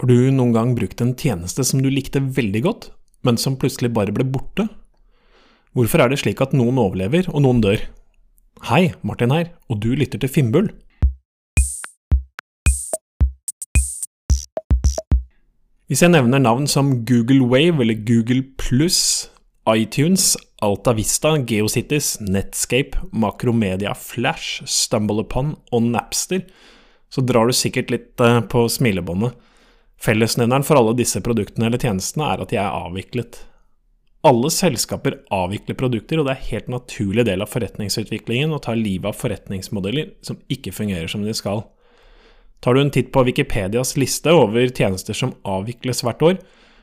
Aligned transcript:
Har 0.00 0.08
du 0.08 0.30
noen 0.32 0.54
gang 0.54 0.70
brukt 0.72 1.02
en 1.04 1.10
tjeneste 1.12 1.60
som 1.60 1.82
du 1.84 1.90
likte 1.92 2.22
veldig 2.24 2.60
godt, 2.64 2.84
men 3.20 3.36
som 3.36 3.58
plutselig 3.60 3.90
bare 3.92 4.14
ble 4.16 4.24
borte? 4.24 4.64
Hvorfor 5.76 6.00
er 6.00 6.08
det 6.08 6.22
slik 6.22 6.38
at 6.40 6.54
noen 6.56 6.78
overlever 6.80 7.26
og 7.28 7.42
noen 7.44 7.60
dør? 7.60 7.82
Hei, 8.70 8.94
Martin 9.04 9.34
her, 9.34 9.50
og 9.68 9.82
du 9.84 9.90
lytter 9.92 10.22
til 10.22 10.32
Finnbull. 10.32 10.70
Hvis 15.92 16.00
jeg 16.00 16.14
nevner 16.14 16.40
navn 16.40 16.64
som 16.64 17.02
Google 17.04 17.44
Wave 17.52 17.84
eller 17.84 18.00
Google 18.00 18.40
Pluss, 18.56 19.28
iTunes, 19.68 20.32
Alta 20.64 20.96
Vista, 20.96 21.34
Geocities, 21.44 22.14
Netscape, 22.24 23.04
Makromedia 23.12 23.92
Flash, 23.92 24.64
StumbleUpon 24.64 25.58
og 25.68 25.92
Napster, 25.92 26.48
så 27.12 27.20
drar 27.20 27.52
du 27.52 27.58
sikkert 27.60 27.92
litt 27.92 28.24
eh, 28.24 28.40
på 28.48 28.64
smilebåndet. 28.64 29.36
Fellesnevneren 30.00 30.64
for 30.64 30.80
alle 30.80 30.96
disse 30.96 31.20
produktene 31.20 31.68
eller 31.68 31.80
tjenestene 31.80 32.28
er 32.32 32.40
at 32.40 32.52
de 32.52 32.58
er 32.60 32.72
avviklet. 32.72 33.42
Alle 34.24 34.50
selskaper 34.52 35.18
avvikler 35.32 35.76
produkter, 35.80 36.20
og 36.20 36.26
det 36.28 36.32
er 36.34 36.40
en 36.40 36.48
helt 36.50 36.70
naturlig 36.72 37.24
del 37.28 37.44
av 37.44 37.52
forretningsutviklingen 37.52 38.52
å 38.52 38.60
ta 38.64 38.74
livet 38.76 39.12
av 39.12 39.16
forretningsmodeller 39.16 40.14
som 40.24 40.40
ikke 40.52 40.72
fungerer 40.76 41.08
som 41.08 41.24
de 41.24 41.36
skal. 41.36 41.64
Tar 42.60 42.76
du 42.76 42.82
en 42.82 42.92
titt 42.92 43.12
på 43.12 43.24
Wikipedias 43.24 43.94
liste 44.00 44.32
over 44.36 44.68
tjenester 44.68 45.16
som 45.16 45.32
avvikles 45.48 46.04
hvert 46.04 46.24
år, 46.24 46.40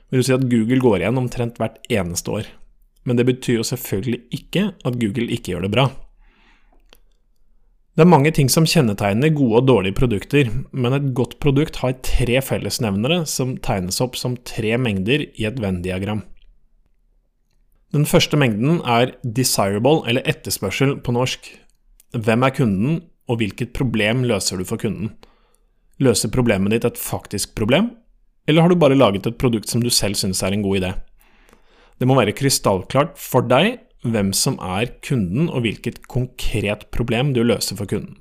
vil 0.09 0.23
du 0.23 0.26
si 0.26 0.34
at 0.34 0.48
Google 0.50 0.81
går 0.81 1.04
igjen 1.04 1.22
omtrent 1.22 1.62
hvert 1.62 1.78
eneste 1.94 2.34
år. 2.40 2.50
Men 3.06 3.20
det 3.20 3.28
betyr 3.30 3.62
jo 3.62 3.70
selvfølgelig 3.70 4.23
ikke 4.34 4.72
at 4.86 4.98
Google 4.98 5.30
ikke 5.34 5.54
gjør 5.54 5.68
det 5.68 5.73
bra. 5.73 5.90
Det 7.98 8.04
er 8.06 8.12
mange 8.12 8.30
ting 8.30 8.46
som 8.46 8.66
kjennetegner 8.70 9.32
gode 9.34 9.58
og 9.58 9.70
dårlige 9.72 9.98
produkter, 9.98 10.52
men 10.70 10.94
et 10.94 11.06
godt 11.18 11.40
produkt 11.42 11.80
har 11.82 11.96
tre 12.06 12.36
fellesnevnere 12.46 13.23
som 13.26 13.56
tegnes 13.66 13.98
opp 14.06 14.14
som 14.22 14.36
tre 14.46 14.76
mengder 14.78 15.23
i 15.26 15.48
et 15.50 15.58
Venn-diagram. 15.58 16.22
Den 17.98 18.06
første 18.06 18.38
mengden 18.38 18.84
er 18.86 19.16
desirable, 19.23 20.03
eller 20.06 20.22
etterspørsel 20.30 21.00
på 21.02 21.16
norsk. 21.18 21.50
Hvem 22.14 22.45
er 22.45 22.53
kunden, 22.53 23.00
og 23.25 23.42
hvilket 23.42 23.73
problem 23.73 24.22
løser 24.30 24.62
du 24.62 24.68
for 24.70 24.78
kunden? 24.78 25.16
Løser 25.98 26.30
problemet 26.30 26.75
ditt 26.75 26.86
et 26.86 27.02
faktisk 27.02 27.58
problem, 27.58 27.95
eller 28.45 28.62
har 28.62 28.70
du 28.70 28.78
bare 28.78 29.00
laget 29.00 29.25
et 29.25 29.42
produkt 29.42 29.73
som 29.73 29.81
du 29.81 29.90
selv 29.90 30.22
syns 30.22 30.44
er 30.45 30.53
en 30.53 30.62
god 30.62 30.84
idé? 30.84 30.94
Det 31.98 32.06
må 32.06 32.14
være 32.14 32.38
krystallklart 32.38 33.18
for 33.18 33.42
deg 33.50 33.80
hvem 34.13 34.31
som 34.36 34.58
er 34.63 34.91
kunden, 35.05 35.50
og 35.50 35.66
hvilket 35.66 36.03
konkret 36.11 36.88
problem 36.95 37.33
du 37.36 37.44
løser 37.45 37.80
for 37.80 37.89
kunden. 37.89 38.17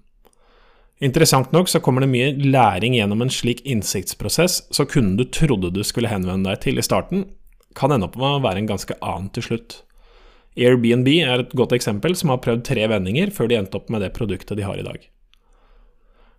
Interessant 1.05 1.51
nok 1.53 1.69
så 1.69 1.83
kommer 1.85 2.01
det 2.03 2.09
mye 2.09 2.31
læring 2.41 2.95
gjennom 2.97 3.21
en 3.21 3.33
slik 3.33 3.61
innsiktsprosess, 3.69 4.63
så 4.73 4.87
kunden 4.89 5.19
du 5.19 5.27
trodde 5.29 5.75
du 5.75 5.83
skulle 5.85 6.09
henvende 6.09 6.49
deg 6.49 6.63
til 6.65 6.81
i 6.81 6.85
starten, 6.85 7.27
kan 7.77 7.93
ende 7.93 8.09
opp 8.09 8.17
med 8.17 8.39
å 8.39 8.45
være 8.47 8.63
en 8.63 8.71
ganske 8.71 8.97
annen 9.05 9.29
til 9.37 9.45
slutt. 9.45 9.83
Airbnb 10.57 11.11
er 11.19 11.43
et 11.43 11.53
godt 11.53 11.75
eksempel, 11.77 12.17
som 12.17 12.33
har 12.33 12.41
prøvd 12.41 12.65
tre 12.65 12.87
vendinger 12.89 13.29
før 13.35 13.51
de 13.51 13.59
endte 13.59 13.77
opp 13.77 13.93
med 13.93 14.01
det 14.01 14.15
produktet 14.17 14.57
de 14.57 14.65
har 14.65 14.81
i 14.81 14.87
dag. 14.87 15.05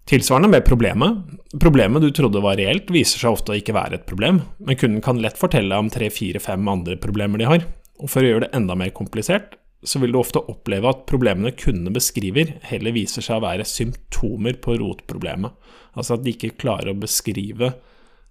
Tilsvarende 0.07 0.49
med 0.49 0.63
problemet. 0.65 1.19
Problemet 1.59 2.01
du 2.01 2.09
trodde 2.15 2.41
var 2.41 2.57
reelt, 2.57 2.89
viser 2.95 3.19
seg 3.21 3.35
ofte 3.35 3.51
å 3.51 3.57
ikke 3.59 3.75
være 3.75 3.99
et 3.99 4.07
problem, 4.09 4.39
men 4.63 4.79
kunden 4.79 5.03
kan 5.03 5.19
lett 5.21 5.37
fortelle 5.37 5.77
om 5.77 5.91
tre, 5.91 6.07
fire, 6.09 6.39
fem 6.41 6.63
andre 6.71 6.95
problemer 7.03 7.43
de 7.43 7.49
har, 7.49 7.67
og 7.97 8.11
for 8.11 8.23
å 8.23 8.29
gjøre 8.29 8.45
det 8.45 8.53
enda 8.57 8.75
mer 8.77 8.93
komplisert, 8.95 9.55
så 9.85 10.01
vil 10.01 10.13
du 10.13 10.19
ofte 10.19 10.41
oppleve 10.49 10.89
at 10.89 11.05
problemene 11.09 11.53
kundene 11.57 11.93
beskriver, 11.93 12.55
heller 12.65 12.95
viser 12.95 13.23
seg 13.25 13.39
å 13.39 13.45
være 13.45 13.67
symptomer 13.67 14.57
på 14.61 14.77
rotproblemet. 14.81 15.53
Altså 15.97 16.17
at 16.17 16.25
de 16.25 16.33
ikke 16.33 16.55
klarer 16.57 16.91
å 16.93 16.99
beskrive 16.99 17.75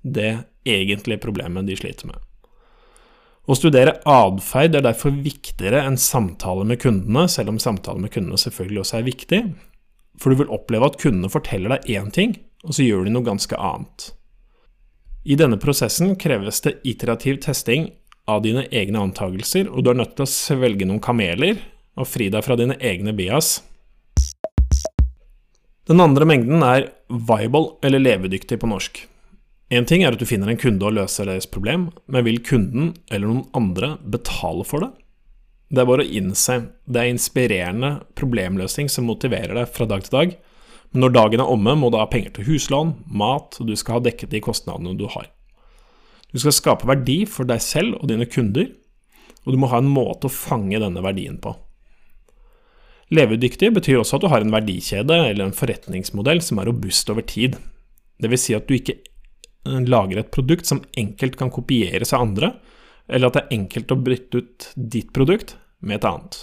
det 0.02 0.32
egentlige 0.66 1.22
problemet 1.22 1.66
de 1.68 1.78
sliter 1.78 2.10
med. 2.10 2.18
Å 3.46 3.54
studere 3.54 4.00
atferd 4.10 4.74
er 4.74 4.82
derfor 4.82 5.14
viktigere 5.22 5.84
enn 5.86 5.98
samtale 6.02 6.66
med 6.66 6.80
kundene, 6.82 7.28
selv 7.30 7.54
om 7.54 7.60
samtale 7.62 8.02
med 8.02 8.10
kundene 8.14 8.38
selvfølgelig 8.42 8.82
også 8.82 8.98
er 8.98 9.06
viktig, 9.06 9.40
for 10.18 10.32
du 10.32 10.42
vil 10.42 10.54
oppleve 10.54 10.90
at 10.90 10.98
kundene 10.98 11.30
forteller 11.30 11.76
deg 11.76 11.90
én 11.94 12.10
ting, 12.14 12.34
og 12.66 12.74
så 12.74 12.82
gjør 12.82 13.06
de 13.06 13.14
noe 13.14 13.26
ganske 13.26 13.54
annet. 13.54 14.10
I 15.26 15.38
denne 15.38 15.58
prosessen 15.62 16.14
kreves 16.18 16.58
det 16.66 16.76
iterativ 16.86 17.38
testing 17.46 17.92
av 18.26 18.42
dine 18.44 18.66
egne 18.74 19.00
antakelser, 19.06 19.70
og 19.70 19.84
du 19.84 19.92
er 19.92 20.00
nødt 20.00 20.16
til 20.18 20.26
å 20.26 20.30
svelge 20.30 20.86
noen 20.88 21.02
kameler 21.02 21.60
og 21.96 22.08
fri 22.10 22.28
deg 22.32 22.44
fra 22.44 22.58
dine 22.58 22.76
egne 22.82 23.14
bias. 23.16 23.60
Den 25.86 26.02
andre 26.02 26.26
mengden 26.26 26.64
er 26.66 26.88
viable 27.06 27.76
eller 27.86 28.02
levedyktig 28.02 28.58
på 28.58 28.70
norsk. 28.70 29.04
En 29.70 29.86
ting 29.86 30.02
er 30.02 30.14
at 30.14 30.22
du 30.22 30.26
finner 30.26 30.50
en 30.50 30.58
kunde 30.58 30.86
og 30.86 30.94
løser 30.94 31.26
deres 31.26 31.46
problem, 31.50 31.88
men 32.10 32.26
vil 32.26 32.42
kunden 32.42 32.92
eller 33.10 33.30
noen 33.30 33.46
andre 33.58 33.94
betale 34.02 34.66
for 34.66 34.82
det? 34.82 34.90
Det 35.70 35.82
er 35.82 35.88
bare 35.88 36.04
å 36.06 36.12
innse 36.18 36.60
det 36.86 37.02
er 37.02 37.10
inspirerende 37.10 37.92
problemløsning 38.18 38.90
som 38.90 39.08
motiverer 39.10 39.54
deg 39.58 39.70
fra 39.74 39.86
dag 39.90 40.04
til 40.06 40.14
dag, 40.14 40.36
men 40.92 41.02
når 41.02 41.14
dagen 41.16 41.42
er 41.42 41.50
omme, 41.50 41.74
må 41.78 41.90
du 41.90 41.98
ha 41.98 42.06
penger 42.10 42.36
til 42.36 42.46
huslån, 42.46 42.92
mat, 43.10 43.58
og 43.58 43.66
du 43.66 43.74
skal 43.78 43.98
ha 43.98 44.04
dekket 44.06 44.30
de 44.34 44.42
kostnadene 44.42 44.94
du 44.98 45.08
har. 45.10 45.26
Du 46.32 46.40
skal 46.42 46.54
skape 46.54 46.88
verdi 46.88 47.20
for 47.30 47.48
deg 47.48 47.62
selv 47.62 48.00
og 48.00 48.10
dine 48.10 48.26
kunder, 48.28 48.68
og 49.46 49.54
du 49.54 49.60
må 49.62 49.70
ha 49.70 49.78
en 49.80 49.90
måte 49.90 50.26
å 50.28 50.32
fange 50.32 50.80
denne 50.82 51.02
verdien 51.04 51.38
på. 51.42 51.54
Levedyktig 53.14 53.70
betyr 53.76 54.00
også 54.00 54.18
at 54.18 54.24
du 54.24 54.30
har 54.32 54.42
en 54.42 54.54
verdikjede 54.54 55.16
eller 55.28 55.46
en 55.46 55.54
forretningsmodell 55.54 56.42
som 56.42 56.58
er 56.58 56.66
robust 56.66 57.12
over 57.12 57.22
tid. 57.22 57.54
Vil 58.18 58.40
si 58.40 58.56
at 58.56 58.66
du 58.66 58.74
ikke 58.74 58.96
eh, 58.98 59.84
lager 59.86 60.22
et 60.22 60.32
produkt 60.34 60.66
som 60.66 60.82
enkelt 60.98 61.38
kan 61.38 61.52
kopieres 61.54 62.10
av 62.16 62.26
andre, 62.26 62.56
eller 63.06 63.30
at 63.30 63.38
det 63.38 63.44
er 63.44 63.58
enkelt 63.60 63.94
å 63.94 64.00
bryte 64.02 64.42
ut 64.42 64.68
ditt 64.74 65.12
produkt 65.14 65.54
med 65.78 66.00
et 66.00 66.08
annet. 66.10 66.40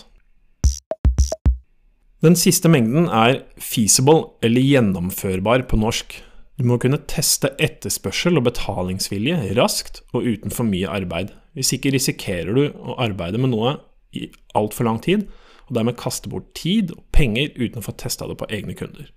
Den 2.24 2.38
siste 2.40 2.72
mengden 2.72 3.10
er 3.12 3.42
feasible, 3.60 4.38
eller 4.40 4.64
gjennomførbar 4.64 5.66
på 5.68 5.76
norsk. 5.82 6.16
Du 6.60 6.68
må 6.70 6.78
kunne 6.78 7.02
teste 7.10 7.50
etterspørsel 7.62 8.38
og 8.38 8.46
betalingsvilje 8.46 9.56
raskt 9.58 10.04
og 10.14 10.28
uten 10.28 10.54
for 10.54 10.70
mye 10.70 10.90
arbeid. 10.90 11.32
Hvis 11.58 11.74
ikke 11.74 11.94
risikerer 11.96 12.54
du 12.54 12.68
å 12.70 12.98
arbeide 13.02 13.42
med 13.42 13.54
noe 13.56 13.80
i 14.14 14.28
altfor 14.58 14.86
lang 14.86 15.00
tid, 15.02 15.26
og 15.66 15.78
dermed 15.78 15.98
kaste 15.98 16.30
bort 16.30 16.52
tid 16.58 16.92
og 16.94 17.02
penger 17.16 17.54
uten 17.58 17.82
å 17.82 17.86
få 17.86 17.96
testa 17.98 18.28
det 18.30 18.38
på 18.38 18.50
egne 18.54 18.76
kunder. 18.78 19.10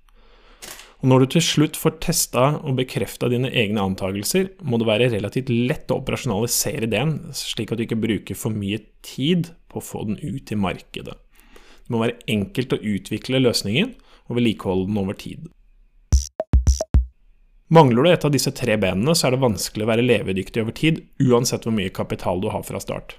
Og 1.05 1.11
når 1.11 1.23
du 1.23 1.35
til 1.35 1.45
slutt 1.45 1.77
får 1.77 1.99
testa 2.01 2.47
og 2.57 2.79
bekrefta 2.79 3.29
dine 3.29 3.51
egne 3.53 3.83
antakelser, 3.85 4.49
må 4.65 4.81
det 4.81 4.89
være 4.89 5.11
relativt 5.13 5.53
lett 5.53 5.93
å 5.93 5.99
operasjonalisere 6.01 6.89
ideen, 6.89 7.19
slik 7.37 7.73
at 7.73 7.77
du 7.77 7.85
ikke 7.85 8.01
bruker 8.01 8.39
for 8.39 8.55
mye 8.57 8.81
tid 9.05 9.51
på 9.69 9.83
å 9.83 9.85
få 9.85 10.07
den 10.09 10.17
ut 10.23 10.53
i 10.53 10.57
markedet. 10.57 11.19
Det 11.85 11.93
må 11.93 12.01
være 12.01 12.17
enkelt 12.33 12.73
å 12.73 12.81
utvikle 12.81 13.45
løsningen 13.45 13.93
og 14.27 14.39
vedlikeholde 14.41 14.89
den 14.89 15.05
over 15.05 15.21
tid. 15.21 15.45
Mangler 17.69 18.03
du 18.03 18.11
et 18.13 18.25
av 18.25 18.31
disse 18.31 18.53
tre 18.55 18.77
benene, 18.79 19.15
så 19.17 19.27
er 19.27 19.35
det 19.35 19.43
vanskelig 19.43 19.83
å 19.83 19.91
være 19.91 20.05
levedyktig 20.07 20.63
over 20.63 20.75
tid, 20.77 21.01
uansett 21.19 21.67
hvor 21.67 21.75
mye 21.75 21.91
kapital 21.91 22.39
du 22.43 22.51
har 22.53 22.63
fra 22.67 22.79
start. 22.83 23.17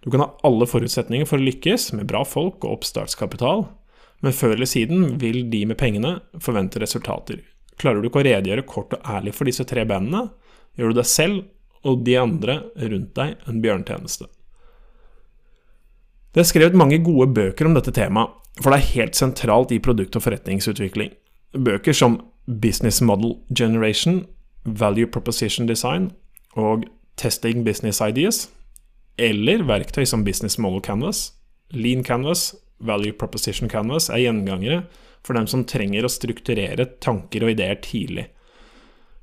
Du 0.00 0.10
kan 0.10 0.24
ha 0.24 0.30
alle 0.48 0.66
forutsetninger 0.66 1.28
for 1.28 1.38
å 1.38 1.46
lykkes, 1.46 1.90
med 1.98 2.08
bra 2.10 2.24
folk 2.26 2.64
og 2.64 2.78
oppstartskapital, 2.78 3.66
men 4.24 4.34
før 4.34 4.56
eller 4.56 4.70
siden 4.70 5.18
vil 5.20 5.44
de 5.52 5.64
med 5.68 5.78
pengene 5.78 6.16
forvente 6.40 6.80
resultater. 6.80 7.42
Klarer 7.76 8.00
du 8.00 8.08
ikke 8.08 8.22
å 8.22 8.26
redegjøre 8.26 8.64
kort 8.68 8.94
og 8.96 9.08
ærlig 9.12 9.34
for 9.36 9.50
disse 9.50 9.66
tre 9.68 9.84
benene, 9.88 10.28
gjør 10.78 10.92
du 10.92 11.00
deg 11.02 11.10
selv 11.10 11.88
og 11.88 12.04
de 12.06 12.16
andre 12.16 12.60
rundt 12.78 13.12
deg 13.18 13.48
en 13.50 13.62
bjørntjeneste. 13.62 14.28
Det 16.32 16.40
er 16.40 16.48
skrevet 16.48 16.78
mange 16.78 17.02
gode 17.04 17.28
bøker 17.36 17.68
om 17.68 17.74
dette 17.76 17.92
temaet, 17.92 18.38
for 18.60 18.72
det 18.72 18.78
er 18.78 18.92
helt 18.96 19.18
sentralt 19.18 19.72
i 19.74 19.80
produkt- 19.84 20.16
og 20.16 20.24
forretningsutvikling. 20.24 21.12
Bøker 21.52 21.92
som 21.92 22.20
Business 22.46 23.00
Model 23.00 23.36
Generation, 23.54 24.26
Value 24.64 25.06
Proposition 25.06 25.66
Design 25.66 26.10
og 26.56 26.86
Testing 27.16 27.64
Business 27.64 28.00
Ideas, 28.00 28.48
eller 29.18 29.64
verktøy 29.68 30.04
som 30.08 30.24
Business 30.24 30.58
Model 30.58 30.80
Canvas, 30.80 31.32
Lean 31.70 32.04
Canvas, 32.04 32.54
Value 32.80 33.12
Proposition 33.12 33.68
Canvas 33.68 34.08
er 34.10 34.24
gjengangere 34.24 34.82
for 35.22 35.38
dem 35.38 35.46
som 35.46 35.64
trenger 35.68 36.04
å 36.04 36.10
strukturere 36.10 36.88
tanker 37.04 37.44
og 37.44 37.52
ideer 37.54 37.78
tidlig. 37.84 38.26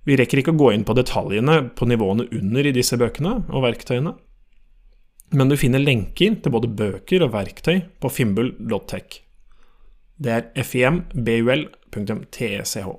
Vi 0.08 0.16
rekker 0.18 0.42
ikke 0.42 0.54
å 0.56 0.60
gå 0.60 0.72
inn 0.74 0.86
på 0.88 0.96
detaljene 0.96 1.62
på 1.76 1.86
nivåene 1.90 2.30
under 2.34 2.66
i 2.66 2.74
disse 2.76 2.98
bøkene 2.98 3.42
og 3.50 3.66
verktøyene, 3.66 4.16
men 5.36 5.52
du 5.52 5.58
finner 5.60 5.84
lenker 5.84 6.40
til 6.42 6.54
både 6.54 6.72
bøker 6.74 7.26
og 7.26 7.34
verktøy 7.36 7.84
på 8.02 8.10
fimbul.tech. 8.10 9.20
Det 10.20 10.32
er 10.34 10.48
fimBUL.tech. 11.94 12.96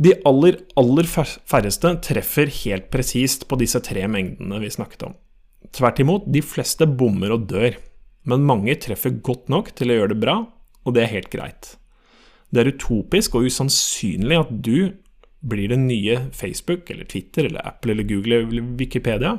De 0.00 0.14
aller, 0.24 0.56
aller 0.80 1.08
færreste 1.08 1.90
treffer 2.06 2.48
helt 2.62 2.88
presist 2.92 3.44
på 3.48 3.58
disse 3.60 3.82
tre 3.84 4.06
mengdene 4.08 4.60
vi 4.62 4.70
snakket 4.72 5.04
om. 5.10 5.18
Tvert 5.76 6.00
imot, 6.00 6.24
de 6.32 6.40
fleste 6.40 6.88
bommer 6.88 7.34
og 7.34 7.44
dør, 7.50 7.76
men 8.24 8.46
mange 8.48 8.78
treffer 8.80 9.18
godt 9.20 9.52
nok 9.52 9.74
til 9.76 9.92
å 9.92 9.98
gjøre 10.00 10.14
det 10.14 10.22
bra, 10.22 10.38
og 10.84 10.96
det 10.96 11.04
er 11.04 11.14
helt 11.14 11.30
greit. 11.32 11.74
Det 12.50 12.62
er 12.62 12.72
utopisk 12.72 13.36
og 13.36 13.46
usannsynlig 13.46 14.40
at 14.40 14.50
du 14.64 14.90
blir 15.40 15.70
det 15.70 15.78
nye 15.80 16.16
Facebook 16.36 16.90
eller 16.90 17.04
Twitter 17.08 17.46
eller 17.48 17.64
Apple 17.68 17.94
eller 17.94 18.08
Google 18.08 18.42
eller 18.42 18.74
Wikipedia. 18.80 19.36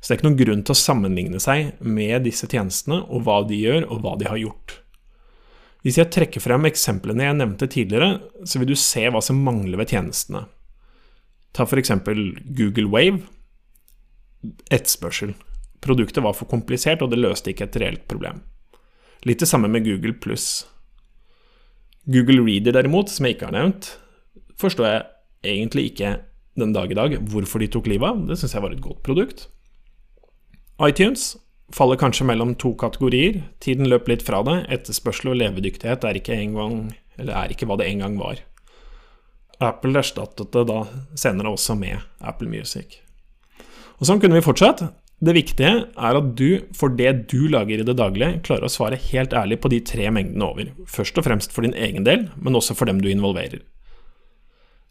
Så 0.00 0.10
det 0.10 0.12
er 0.12 0.18
ikke 0.18 0.28
noen 0.28 0.40
grunn 0.42 0.64
til 0.66 0.74
å 0.74 0.82
sammenligne 0.82 1.40
seg 1.40 1.78
med 1.80 2.26
disse 2.26 2.50
tjenestene 2.50 3.00
og 3.08 3.24
hva 3.24 3.40
de 3.48 3.62
gjør, 3.62 3.86
og 3.88 4.02
hva 4.04 4.18
de 4.20 4.28
har 4.28 4.42
gjort. 4.42 4.80
Hvis 5.84 5.98
jeg 6.00 6.08
trekker 6.14 6.40
frem 6.40 6.64
eksemplene 6.64 7.26
jeg 7.26 7.36
nevnte 7.36 7.68
tidligere, 7.68 8.22
så 8.48 8.60
vil 8.60 8.72
du 8.72 8.78
se 8.80 9.04
hva 9.12 9.20
som 9.24 9.42
mangler 9.44 9.76
ved 9.82 9.92
tjenestene. 9.92 10.46
Ta 11.54 11.66
f.eks. 11.68 11.92
Google 12.56 12.88
Wave. 12.88 13.20
Etterspørsel. 14.72 15.34
Produktet 15.84 16.24
var 16.24 16.32
for 16.36 16.48
komplisert, 16.48 17.04
og 17.04 17.12
det 17.12 17.20
løste 17.20 17.52
ikke 17.52 17.68
et 17.68 17.76
reelt 17.82 18.06
problem. 18.08 18.40
Litt 19.28 19.44
det 19.44 19.48
samme 19.48 19.68
med 19.68 19.84
Google 19.84 20.16
pluss. 20.16 20.64
Google 22.08 22.40
Reader 22.44 22.76
derimot, 22.76 23.12
som 23.12 23.28
jeg 23.28 23.36
ikke 23.36 23.50
har 23.50 23.56
nevnt, 23.56 23.92
forstår 24.60 24.88
jeg 24.88 25.04
egentlig 25.54 25.90
ikke 25.92 26.16
den 26.60 26.72
dag 26.72 26.90
i 26.90 26.96
dag 26.96 27.16
hvorfor 27.28 27.60
de 27.60 27.68
tok 27.72 27.88
livet 27.92 28.08
av. 28.08 28.24
Det 28.28 28.40
syns 28.40 28.56
jeg 28.56 28.64
var 28.64 28.72
et 28.72 28.84
godt 28.84 29.02
produkt. 29.04 29.48
iTunes 30.80 31.34
faller 31.74 31.98
kanskje 31.98 32.26
mellom 32.28 32.54
to 32.60 32.74
kategorier. 32.78 33.42
Tiden 33.62 33.88
løp 33.90 34.08
litt 34.10 34.24
fra 34.26 34.42
det. 34.46 34.60
Etterspørsel 34.76 35.32
og 35.32 35.40
levedyktighet 35.42 36.06
er 36.06 36.18
ikke, 36.20 36.38
gang, 36.54 36.76
er 37.18 37.54
ikke 37.54 37.68
hva 37.68 37.78
det 37.80 37.88
en 37.90 38.04
gang 38.04 38.18
var. 38.20 38.42
Apple 39.62 39.98
erstattet 40.00 40.52
det 40.54 40.66
da 40.70 40.82
senere 41.18 41.54
også 41.54 41.76
med 41.78 41.98
Apple 42.22 42.50
Music. 42.50 43.00
Og 43.98 44.06
Sånn 44.08 44.20
kunne 44.22 44.38
vi 44.38 44.44
fortsatt. 44.44 44.84
Det 45.24 45.32
viktige 45.36 45.72
er 45.86 46.18
at 46.18 46.32
du, 46.36 46.66
for 46.76 46.92
det 46.92 47.30
du 47.30 47.46
lager 47.48 47.80
i 47.80 47.86
det 47.86 47.94
daglige, 47.96 48.40
klarer 48.44 48.66
å 48.66 48.72
svare 48.72 48.98
helt 48.98 49.32
ærlig 49.32 49.60
på 49.62 49.70
de 49.72 49.78
tre 49.86 50.10
mengdene 50.12 50.46
over. 50.46 50.72
Først 50.90 51.18
og 51.20 51.26
fremst 51.26 51.54
for 51.54 51.64
din 51.64 51.76
egen 51.78 52.04
del, 52.06 52.26
men 52.36 52.58
også 52.58 52.76
for 52.76 52.90
dem 52.90 53.00
du 53.00 53.08
involverer. 53.08 53.62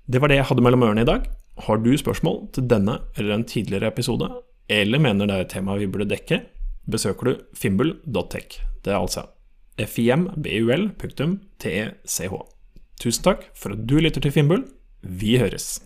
Det 0.09 0.19
var 0.19 0.31
det 0.31 0.39
jeg 0.39 0.47
hadde 0.49 0.63
mellom 0.65 0.87
ørene 0.87 1.03
i 1.03 1.09
dag. 1.09 1.27
Har 1.67 1.83
du 1.83 1.91
spørsmål 1.99 2.47
til 2.55 2.65
denne 2.71 2.97
eller 3.13 3.35
en 3.35 3.45
tidligere 3.47 3.91
episode, 3.91 4.31
eller 4.71 5.03
mener 5.03 5.29
det 5.29 5.35
er 5.35 5.45
et 5.45 5.53
tema 5.53 5.75
vi 5.77 5.91
burde 5.91 6.09
dekke, 6.09 6.39
besøker 6.89 7.23
du 7.29 7.37
fimbul.tech. 7.57 8.59
Det 8.83 8.93
er 8.93 8.99
altså 8.99 9.21
fimbul.tech. 9.79 11.39
Tusen 13.01 13.23
takk 13.25 13.43
for 13.57 13.69
at 13.73 13.89
du 13.89 13.97
lytter 13.99 14.21
til 14.21 14.31
Fimbul. 14.31 14.63
Vi 15.01 15.37
høres. 15.41 15.81